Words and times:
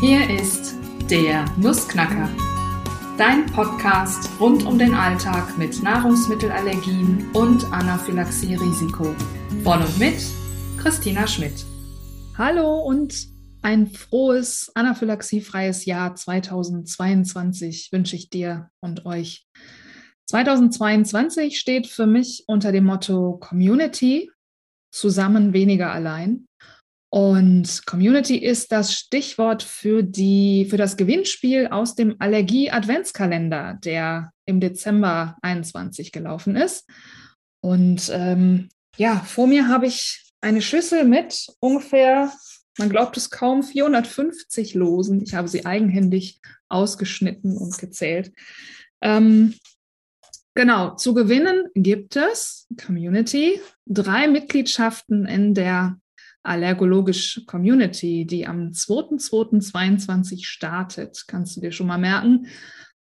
Hier 0.00 0.28
ist 0.28 0.74
der 1.08 1.46
Nussknacker, 1.56 2.28
dein 3.16 3.46
Podcast 3.46 4.28
rund 4.40 4.66
um 4.66 4.78
den 4.78 4.92
Alltag 4.92 5.56
mit 5.56 5.82
Nahrungsmittelallergien 5.82 7.30
und 7.32 7.64
Anaphylaxie-Risiko. 7.72 9.14
Von 9.62 9.82
und 9.82 9.98
mit 9.98 10.16
Christina 10.78 11.26
Schmidt. 11.26 11.64
Hallo 12.36 12.80
und 12.82 13.28
ein 13.62 13.86
frohes, 13.86 14.70
anaphylaxiefreies 14.74 15.86
Jahr 15.86 16.14
2022 16.14 17.90
wünsche 17.92 18.16
ich 18.16 18.28
dir 18.28 18.70
und 18.80 19.06
euch. 19.06 19.46
2022 20.26 21.58
steht 21.58 21.86
für 21.86 22.06
mich 22.06 22.44
unter 22.46 22.72
dem 22.72 22.84
Motto 22.84 23.38
Community, 23.38 24.30
zusammen 24.90 25.52
weniger 25.52 25.92
allein. 25.92 26.46
Und 27.14 27.86
Community 27.86 28.38
ist 28.38 28.72
das 28.72 28.92
Stichwort 28.92 29.62
für, 29.62 30.02
die, 30.02 30.66
für 30.68 30.76
das 30.76 30.96
Gewinnspiel 30.96 31.68
aus 31.68 31.94
dem 31.94 32.16
Allergie-Adventskalender, 32.18 33.78
der 33.84 34.32
im 34.46 34.58
Dezember 34.58 35.36
21 35.40 36.10
gelaufen 36.10 36.56
ist. 36.56 36.88
Und 37.60 38.10
ähm, 38.12 38.68
ja, 38.96 39.20
vor 39.20 39.46
mir 39.46 39.68
habe 39.68 39.86
ich 39.86 40.32
eine 40.40 40.60
Schüssel 40.60 41.04
mit 41.04 41.46
ungefähr, 41.60 42.32
man 42.78 42.90
glaubt 42.90 43.16
es 43.16 43.30
kaum, 43.30 43.62
450 43.62 44.74
Losen. 44.74 45.22
Ich 45.22 45.34
habe 45.34 45.46
sie 45.46 45.64
eigenhändig 45.64 46.40
ausgeschnitten 46.68 47.56
und 47.56 47.78
gezählt. 47.78 48.32
Ähm, 49.00 49.54
genau, 50.54 50.96
zu 50.96 51.14
gewinnen 51.14 51.68
gibt 51.76 52.16
es 52.16 52.66
Community, 52.84 53.60
drei 53.86 54.26
Mitgliedschaften 54.26 55.26
in 55.26 55.54
der 55.54 55.96
Allergologisch 56.44 57.42
Community, 57.46 58.26
die 58.26 58.46
am 58.46 58.68
2.2.22 58.68 60.44
startet. 60.44 61.24
Kannst 61.26 61.56
du 61.56 61.60
dir 61.60 61.72
schon 61.72 61.86
mal 61.86 61.98
merken. 61.98 62.46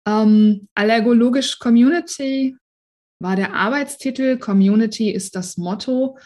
Ähm, 0.05 0.67
Allergologisch 0.75 1.59
Community 1.59 2.56
war 3.19 3.36
der 3.36 3.53
Arbeitstitel. 3.53 4.38
Community 4.38 5.12
ist 5.12 5.36
das 5.36 5.58
Motto. 5.58 6.17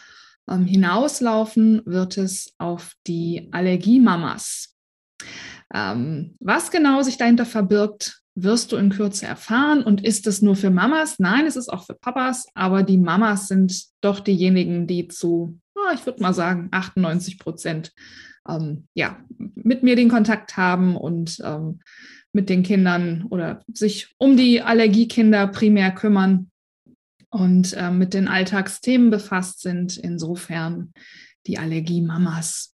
Ähm, 0.48 0.66
hinauslaufen 0.66 1.82
wird 1.86 2.18
es 2.18 2.54
auf 2.58 2.92
die 3.06 3.48
Allergiemamas. 3.50 4.76
Ähm, 5.74 6.36
was 6.38 6.70
genau 6.70 7.02
sich 7.02 7.16
dahinter 7.16 7.46
verbirgt, 7.46 8.22
wirst 8.34 8.70
du 8.70 8.76
in 8.76 8.90
Kürze 8.90 9.26
erfahren. 9.26 9.82
Und 9.82 10.04
ist 10.04 10.26
es 10.26 10.42
nur 10.42 10.54
für 10.54 10.70
Mamas? 10.70 11.18
Nein, 11.18 11.46
es 11.46 11.56
ist 11.56 11.72
auch 11.72 11.86
für 11.86 11.94
Papas, 11.94 12.46
aber 12.54 12.82
die 12.82 12.98
Mamas 12.98 13.48
sind 13.48 13.86
doch 14.02 14.20
diejenigen, 14.20 14.86
die 14.86 15.08
zu 15.08 15.58
ich 15.94 16.04
würde 16.06 16.22
mal 16.22 16.34
sagen, 16.34 16.68
98 16.72 17.38
Prozent 17.38 17.92
ähm, 18.48 18.88
ja, 18.94 19.18
mit 19.54 19.82
mir 19.82 19.96
den 19.96 20.08
Kontakt 20.08 20.56
haben 20.56 20.96
und 20.96 21.40
ähm, 21.44 21.80
mit 22.32 22.48
den 22.48 22.62
Kindern 22.62 23.26
oder 23.30 23.62
sich 23.72 24.14
um 24.18 24.36
die 24.36 24.62
Allergiekinder 24.62 25.48
primär 25.48 25.90
kümmern 25.90 26.50
und 27.30 27.72
äh, 27.74 27.90
mit 27.90 28.14
den 28.14 28.28
Alltagsthemen 28.28 29.10
befasst 29.10 29.62
sind. 29.62 29.96
Insofern 29.96 30.92
die 31.46 31.58
Allergiemamas. 31.58 32.74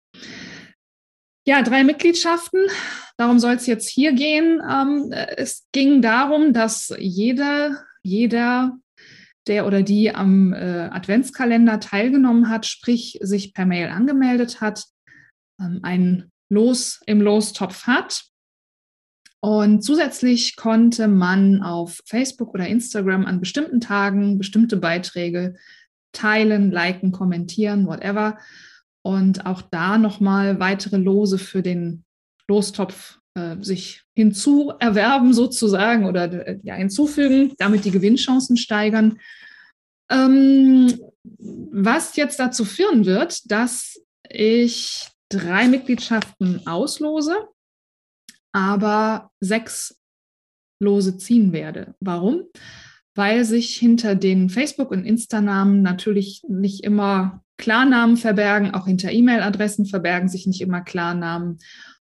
Ja, 1.46 1.62
drei 1.62 1.84
Mitgliedschaften. 1.84 2.66
Darum 3.16 3.38
soll 3.38 3.54
es 3.54 3.66
jetzt 3.66 3.88
hier 3.88 4.12
gehen. 4.12 4.60
Ähm, 4.68 5.12
es 5.12 5.66
ging 5.72 6.02
darum, 6.02 6.52
dass 6.52 6.92
jede, 6.98 7.78
jeder 8.02 8.76
der 9.46 9.66
oder 9.66 9.82
die 9.82 10.14
am 10.14 10.52
äh, 10.52 10.88
Adventskalender 10.90 11.80
teilgenommen 11.80 12.48
hat, 12.48 12.66
sprich 12.66 13.18
sich 13.22 13.54
per 13.54 13.66
Mail 13.66 13.88
angemeldet 13.88 14.60
hat, 14.60 14.84
ähm, 15.60 15.80
ein 15.82 16.30
Los 16.48 17.00
im 17.06 17.20
Lostopf 17.20 17.86
hat. 17.86 18.24
Und 19.40 19.82
zusätzlich 19.82 20.56
konnte 20.56 21.08
man 21.08 21.62
auf 21.62 22.00
Facebook 22.06 22.54
oder 22.54 22.66
Instagram 22.66 23.26
an 23.26 23.40
bestimmten 23.40 23.80
Tagen 23.80 24.38
bestimmte 24.38 24.76
Beiträge 24.76 25.54
teilen, 26.12 26.70
liken, 26.70 27.12
kommentieren, 27.12 27.86
whatever. 27.86 28.38
Und 29.02 29.46
auch 29.46 29.62
da 29.62 29.98
nochmal 29.98 30.58
weitere 30.58 30.96
Lose 30.96 31.38
für 31.38 31.62
den 31.62 32.04
Lostopf 32.48 33.20
äh, 33.36 33.56
sich 33.62 34.02
hinzuerwerben 34.14 35.34
sozusagen 35.34 36.06
oder 36.06 36.48
äh, 36.48 36.58
ja, 36.62 36.74
hinzufügen, 36.74 37.52
damit 37.58 37.84
die 37.84 37.90
Gewinnchancen 37.90 38.56
steigern. 38.56 39.18
Ähm, 40.10 40.98
was 41.22 42.16
jetzt 42.16 42.40
dazu 42.40 42.64
führen 42.64 43.04
wird, 43.04 43.50
dass 43.50 44.00
ich 44.28 45.08
drei 45.28 45.68
Mitgliedschaften 45.68 46.66
auslose, 46.66 47.34
aber 48.52 49.30
sechs 49.40 50.00
Lose 50.80 51.18
ziehen 51.18 51.52
werde. 51.52 51.94
Warum? 52.00 52.44
Weil 53.14 53.44
sich 53.44 53.76
hinter 53.76 54.14
den 54.14 54.48
Facebook- 54.48 54.90
und 54.90 55.04
Insta-Namen 55.04 55.82
natürlich 55.82 56.42
nicht 56.48 56.84
immer 56.84 57.42
Klarnamen 57.58 58.16
verbergen, 58.16 58.74
auch 58.74 58.86
hinter 58.86 59.10
E-Mail-Adressen 59.10 59.86
verbergen 59.86 60.28
sich 60.28 60.46
nicht 60.46 60.60
immer 60.60 60.82
Klarnamen. 60.82 61.58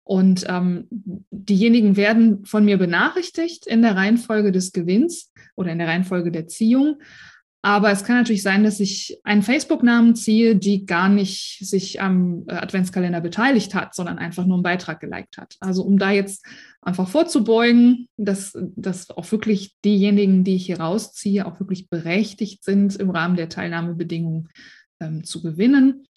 Und 0.05 0.45
ähm, 0.49 0.87
diejenigen 0.91 1.97
werden 1.97 2.45
von 2.45 2.65
mir 2.65 2.77
benachrichtigt 2.77 3.67
in 3.67 3.83
der 3.83 3.97
Reihenfolge 3.97 4.51
des 4.51 4.73
Gewinns 4.73 5.33
oder 5.55 5.71
in 5.71 5.79
der 5.79 5.89
Reihenfolge 5.89 6.33
der 6.33 6.49
Ziehung. 6.49 6.97
Aber 7.65 7.93
es 7.93 8.03
kann 8.03 8.17
natürlich 8.17 8.43
sein, 8.43 8.65
dass 8.65 8.81
ich 8.81 9.21
einen 9.23 9.43
Facebook-Namen 9.43 10.17
ziehe, 10.17 10.57
die 10.57 10.85
gar 10.85 11.09
nicht 11.09 11.59
sich 11.61 12.01
am 12.01 12.45
äh, 12.49 12.55
Adventskalender 12.55 13.21
beteiligt 13.21 13.73
hat, 13.75 13.95
sondern 13.95 14.19
einfach 14.19 14.45
nur 14.45 14.57
einen 14.57 14.65
Beitrag 14.65 14.99
geliked 14.99 15.39
hat. 15.39 15.57
Also 15.61 15.85
um 15.85 15.97
da 15.97 16.11
jetzt 16.11 16.45
einfach 16.81 17.09
vorzubeugen, 17.09 18.09
dass, 18.17 18.59
dass 18.75 19.11
auch 19.11 19.31
wirklich 19.31 19.77
diejenigen, 19.85 20.43
die 20.43 20.57
ich 20.57 20.67
hier 20.67 20.81
rausziehe, 20.81 21.47
auch 21.47 21.61
wirklich 21.61 21.89
berechtigt 21.89 22.65
sind, 22.65 22.97
im 22.97 23.11
Rahmen 23.11 23.37
der 23.37 23.49
Teilnahmebedingungen 23.49 24.49
ähm, 24.99 25.23
zu 25.23 25.41
gewinnen, 25.41 26.09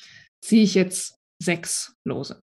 ziehe 0.42 0.64
ich 0.64 0.74
jetzt 0.74 1.20
sechs 1.38 1.96
Lose. 2.04 2.42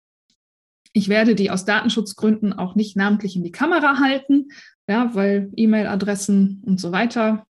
Ich 0.97 1.11
werde 1.11 1.35
die 1.35 1.51
aus 1.51 1.67
Datenschutzgründen 1.67 2.55
auch 2.55 2.75
nicht 2.75 2.97
namentlich 2.97 3.37
in 3.37 3.45
die 3.45 3.53
Kamera 3.53 3.99
halten, 4.01 4.49
ja, 4.89 5.15
weil 5.15 5.51
E-Mail-Adressen 5.55 6.63
und 6.65 6.81
so 6.81 6.91
weiter 6.91 7.47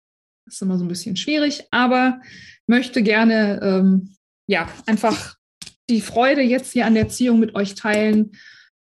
ist 0.46 0.62
immer 0.62 0.78
so 0.78 0.84
ein 0.84 0.88
bisschen 0.88 1.16
schwierig, 1.16 1.64
aber 1.72 2.20
möchte 2.68 3.02
gerne 3.02 3.58
ähm, 3.60 4.14
ja 4.46 4.68
einfach 4.86 5.34
die 5.90 6.00
Freude 6.00 6.40
jetzt 6.40 6.72
hier 6.72 6.86
an 6.86 6.94
der 6.94 7.02
Erziehung 7.02 7.40
mit 7.40 7.56
euch 7.56 7.74
teilen, 7.74 8.30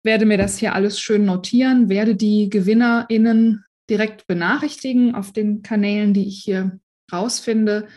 werde 0.03 0.25
mir 0.25 0.40
das 0.40 0.57
hier 0.57 0.74
alles 0.74 1.00
schön 1.00 1.25
notieren, 1.25 1.88
werde 1.88 2.16
die 2.16 2.50
GewinnerInnen 2.50 3.63
direkt 3.91 4.25
benachrichtigen 4.25 5.13
auf 5.13 5.34
den 5.34 5.62
Kanälen, 5.62 6.16
die 6.16 6.28
ich 6.28 6.39
hier 6.44 6.79
rausfinde. 7.13 7.89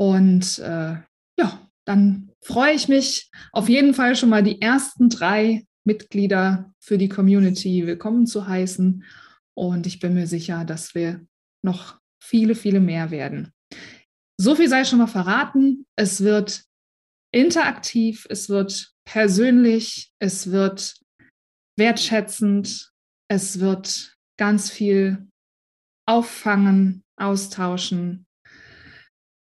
Und 0.00 0.58
äh, 0.58 0.96
ja, 1.38 1.70
dann 1.84 2.32
freue 2.42 2.74
ich 2.74 2.88
mich 2.88 3.30
auf 3.52 3.68
jeden 3.68 3.94
Fall 3.94 4.16
schon 4.16 4.30
mal 4.30 4.42
die 4.42 4.60
ersten 4.60 5.10
drei 5.10 5.62
Mitglieder 5.86 6.72
für 6.80 6.98
die 6.98 7.08
Community 7.08 7.86
willkommen 7.86 8.26
zu 8.26 8.48
heißen. 8.48 9.04
Und 9.54 9.86
ich 9.86 10.00
bin 10.00 10.14
mir 10.14 10.26
sicher, 10.26 10.64
dass 10.64 10.94
wir 10.94 11.24
noch 11.62 12.00
viele, 12.20 12.56
viele 12.56 12.80
mehr 12.80 13.10
werden. 13.12 13.52
So 14.38 14.56
viel 14.56 14.68
sei 14.68 14.84
schon 14.84 14.98
mal 14.98 15.06
verraten. 15.06 15.86
Es 15.96 16.22
wird 16.22 16.64
interaktiv, 17.32 18.26
es 18.28 18.48
wird 18.48 18.92
persönlich, 19.04 20.12
es 20.18 20.50
wird 20.50 20.98
wertschätzend, 21.78 22.90
es 23.28 23.60
wird 23.60 24.16
ganz 24.38 24.70
viel 24.70 25.28
auffangen, 26.06 27.04
austauschen. 27.16 28.26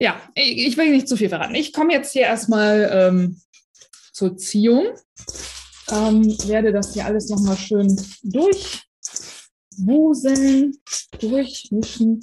Ja, 0.01 0.19
ich, 0.35 0.79
will 0.79 0.91
nicht 0.91 1.07
zu 1.07 1.19
viel 1.19 1.29
verraten. 1.29 1.55
Ich 1.55 1.75
komme 1.75 1.93
jetzt 1.93 2.13
hier 2.13 2.23
erstmal 2.23 2.89
ähm, 2.91 3.41
zur 4.13 4.39
Ziehung 4.39 4.87
ähm, 5.93 6.37
werde 6.47 6.73
das 6.73 6.95
hier 6.95 7.07
alles 7.07 7.29
nochmal 7.29 7.57
schön 7.57 7.97
durchwuseln, 8.23 10.77
durchmischen. 11.19 12.21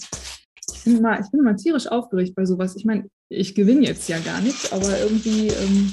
Ich 0.74 0.84
bin, 0.84 1.02
mal, 1.02 1.22
ich 1.22 1.31
bin 1.31 1.42
mal 1.42 1.56
tierisch 1.56 1.88
aufgeregt 1.88 2.36
bei 2.36 2.46
sowas. 2.46 2.75
Ich 2.75 2.86
meine, 2.86 3.10
ich 3.30 3.56
gewinne 3.56 3.86
jetzt 3.86 4.08
ja 4.08 4.19
gar 4.19 4.42
nichts, 4.42 4.72
aber 4.72 5.00
irgendwie 5.00 5.48
ähm, 5.48 5.92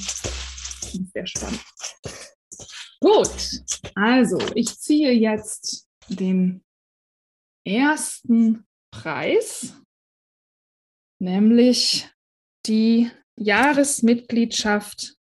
sehr 1.13 1.27
spannend. 1.27 1.61
Gut, 3.01 3.65
also 3.95 4.39
ich 4.55 4.79
ziehe 4.79 5.13
jetzt 5.13 5.89
den 6.09 6.63
ersten 7.67 8.67
Preis, 8.91 9.75
nämlich 11.21 12.09
die 12.67 13.11
Jahresmitgliedschaft 13.37 15.17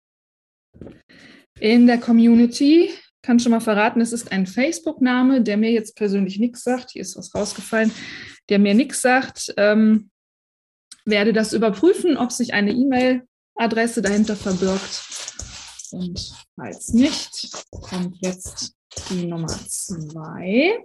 in 1.60 1.86
der 1.86 1.98
Community. 1.98 2.90
Kann 3.22 3.38
schon 3.38 3.52
mal 3.52 3.60
verraten, 3.60 4.00
es 4.00 4.12
ist 4.12 4.32
ein 4.32 4.46
Facebook-Name, 4.46 5.42
der 5.42 5.56
mir 5.56 5.70
jetzt 5.70 5.94
persönlich 5.94 6.38
nichts 6.38 6.64
sagt. 6.64 6.92
Hier 6.92 7.02
ist 7.02 7.16
was 7.16 7.34
rausgefallen, 7.34 7.92
der 8.48 8.58
mir 8.58 8.74
nichts 8.74 9.02
sagt. 9.02 9.52
Ähm, 9.56 10.10
werde 11.04 11.32
das 11.32 11.52
überprüfen, 11.52 12.16
ob 12.16 12.32
sich 12.32 12.54
eine 12.54 12.72
E-Mail-Adresse 12.72 14.00
dahinter 14.02 14.36
verbirgt. 14.36 15.02
Und 15.92 16.32
falls 16.56 16.92
nicht, 16.92 17.52
kommt 17.70 18.16
jetzt 18.20 18.74
die 19.10 19.26
Nummer 19.26 19.48
zwei. 19.48 20.78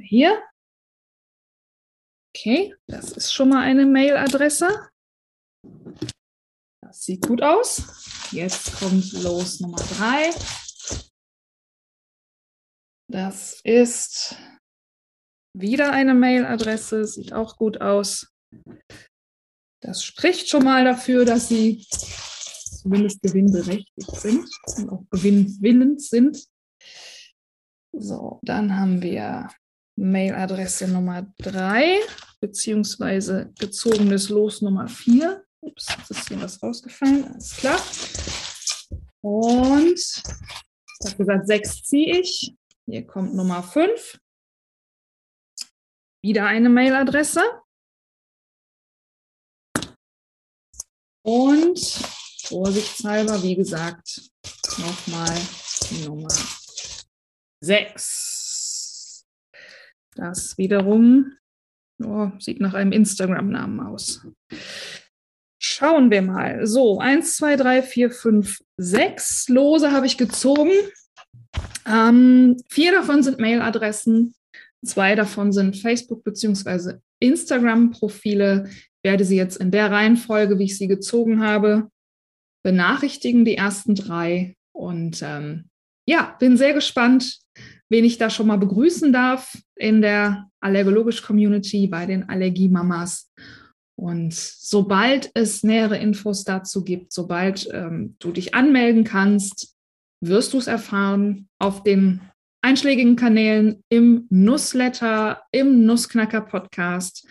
Hier. 0.00 0.42
Okay, 2.34 2.74
das 2.86 3.12
ist 3.12 3.32
schon 3.32 3.48
mal 3.48 3.62
eine 3.62 3.86
Mailadresse. 3.86 4.68
Das 6.86 7.02
sieht 7.02 7.26
gut 7.26 7.42
aus. 7.42 7.82
Jetzt 8.30 8.78
kommt 8.78 9.12
los 9.12 9.58
Nummer 9.58 9.78
drei. 9.78 10.30
Das 13.08 13.60
ist 13.64 14.36
wieder 15.52 15.90
eine 15.90 16.14
Mailadresse, 16.14 17.04
sieht 17.04 17.32
auch 17.32 17.56
gut 17.56 17.80
aus. 17.80 18.32
Das 19.82 20.04
spricht 20.04 20.48
schon 20.48 20.62
mal 20.62 20.84
dafür, 20.84 21.24
dass 21.24 21.48
Sie 21.48 21.84
zumindest 21.88 23.20
gewinnberechtigt 23.22 24.16
sind 24.16 24.48
und 24.76 24.90
auch 24.90 25.04
gewinnwillend 25.10 26.00
sind. 26.00 26.46
So, 27.92 28.38
dann 28.42 28.76
haben 28.76 29.02
wir 29.02 29.48
Mailadresse 29.96 30.86
Nummer 30.86 31.32
3 31.38 31.98
beziehungsweise 32.40 33.52
gezogenes 33.58 34.28
Los 34.28 34.62
Nummer 34.62 34.86
4. 34.86 35.45
Ups, 35.66 35.88
jetzt 35.98 36.10
ist 36.10 36.28
hier 36.28 36.40
was 36.40 36.62
rausgefallen, 36.62 37.24
alles 37.24 37.56
klar. 37.56 37.80
Und 39.20 39.98
ich 39.98 41.04
habe 41.04 41.16
gesagt, 41.16 41.46
6 41.48 41.82
ziehe 41.82 42.20
ich. 42.20 42.56
Hier 42.86 43.06
kommt 43.06 43.34
Nummer 43.34 43.62
5. 43.62 44.18
Wieder 46.22 46.46
eine 46.46 46.68
Mailadresse. 46.68 47.42
Und 51.24 51.78
vorsichtshalber, 52.44 53.42
wie 53.42 53.56
gesagt, 53.56 54.30
nochmal 54.78 55.36
Nummer 56.04 56.32
6. 57.60 59.26
Das 60.14 60.56
wiederum 60.56 61.36
oh, 62.02 62.30
sieht 62.38 62.60
nach 62.60 62.74
einem 62.74 62.92
Instagram-Namen 62.92 63.80
aus. 63.80 64.26
Schauen 65.78 66.10
wir 66.10 66.22
mal. 66.22 66.66
So, 66.66 67.00
1, 67.00 67.36
2, 67.36 67.56
3, 67.56 67.82
4, 67.82 68.10
5, 68.10 68.62
6 68.78 69.50
Lose 69.50 69.92
habe 69.92 70.06
ich 70.06 70.16
gezogen. 70.16 70.70
Ähm, 71.86 72.56
vier 72.70 72.92
davon 72.92 73.22
sind 73.22 73.38
Mailadressen, 73.38 74.34
zwei 74.82 75.14
davon 75.14 75.52
sind 75.52 75.76
Facebook- 75.76 76.24
bzw. 76.24 76.94
Instagram-Profile. 77.20 78.70
Ich 78.70 78.88
werde 79.04 79.26
sie 79.26 79.36
jetzt 79.36 79.58
in 79.58 79.70
der 79.70 79.90
Reihenfolge, 79.90 80.58
wie 80.58 80.64
ich 80.64 80.78
sie 80.78 80.88
gezogen 80.88 81.44
habe, 81.44 81.90
benachrichtigen, 82.64 83.44
die 83.44 83.58
ersten 83.58 83.94
drei. 83.94 84.56
Und 84.72 85.20
ähm, 85.20 85.68
ja, 86.08 86.36
bin 86.38 86.56
sehr 86.56 86.72
gespannt, 86.72 87.40
wen 87.90 88.06
ich 88.06 88.16
da 88.16 88.30
schon 88.30 88.46
mal 88.46 88.56
begrüßen 88.56 89.12
darf 89.12 89.54
in 89.74 90.00
der 90.00 90.48
Allergologisch-Community 90.60 91.86
bei 91.88 92.06
den 92.06 92.30
Allergiemamas. 92.30 93.30
Und 93.98 94.34
sobald 94.34 95.30
es 95.34 95.62
nähere 95.62 95.98
Infos 95.98 96.44
dazu 96.44 96.84
gibt, 96.84 97.12
sobald 97.12 97.68
ähm, 97.72 98.16
du 98.18 98.30
dich 98.30 98.54
anmelden 98.54 99.04
kannst, 99.04 99.74
wirst 100.20 100.52
du 100.52 100.58
es 100.58 100.66
erfahren 100.66 101.48
auf 101.58 101.82
den 101.82 102.20
einschlägigen 102.62 103.16
Kanälen 103.16 103.82
im 103.88 104.26
Newsletter, 104.28 105.42
im 105.50 105.86
Nussknacker 105.86 106.42
Podcast, 106.42 107.26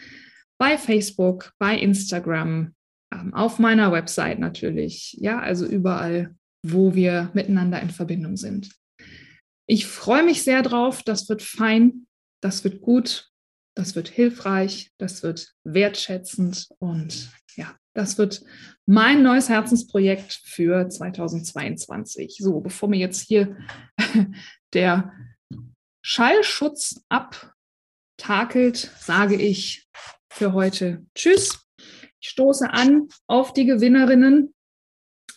bei 0.58 0.78
Facebook, 0.78 1.54
bei 1.60 1.78
Instagram, 1.78 2.74
ähm, 3.14 3.34
auf 3.34 3.60
meiner 3.60 3.92
Website 3.92 4.40
natürlich. 4.40 5.18
Ja, 5.20 5.40
also 5.40 5.66
überall, 5.66 6.36
wo 6.64 6.96
wir 6.96 7.30
miteinander 7.34 7.82
in 7.82 7.90
Verbindung 7.90 8.38
sind. 8.38 8.72
Ich 9.68 9.86
freue 9.86 10.24
mich 10.24 10.44
sehr 10.44 10.62
drauf. 10.64 11.04
Das 11.04 11.28
wird 11.30 11.42
fein. 11.42 12.08
Das 12.42 12.64
wird 12.64 12.82
gut. 12.82 13.30
Das 13.76 13.96
wird 13.96 14.08
hilfreich. 14.08 14.92
Das 14.98 15.22
wird 15.22 15.54
wertschätzend. 15.64 16.70
Und 16.80 17.32
ja, 17.56 17.76
das 17.94 18.18
wird 18.18 18.42
mein 18.86 19.22
neues 19.22 19.50
Herzensprojekt 19.50 20.42
für 20.44 20.90
2022. 20.90 22.38
So, 22.40 22.62
bevor 22.62 22.90
mir 22.90 23.00
jetzt 23.00 23.22
hier 23.22 23.58
der 24.74 25.12
Schallschutz 26.04 27.04
abtakelt, 27.10 28.92
sage 29.00 29.36
ich 29.36 29.88
für 30.32 30.54
heute 30.54 31.06
Tschüss. 31.16 31.66
Ich 32.20 32.30
stoße 32.30 32.70
an 32.70 33.10
auf 33.28 33.54
die 33.54 33.66
Gewinnerinnen 33.66 34.54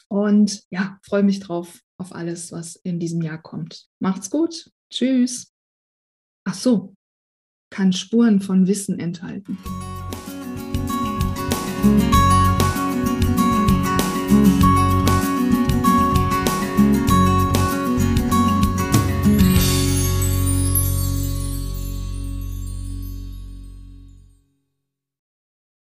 und 0.09 0.65
ja, 0.71 0.99
freue 1.03 1.23
mich 1.23 1.41
drauf 1.41 1.81
auf 1.99 2.15
alles, 2.15 2.53
was 2.53 2.77
in 2.77 3.01
diesem 3.01 3.23
Jahr 3.23 3.41
kommt. 3.41 3.89
Macht's 4.01 4.31
gut. 4.31 4.71
Tschüss. 4.91 5.53
Ach 6.45 6.55
so, 6.55 6.95
kann 7.71 7.93
Spuren 7.93 8.41
von 8.41 8.67
Wissen 8.67 8.99
enthalten. 8.99 9.59
Musik 11.85 12.18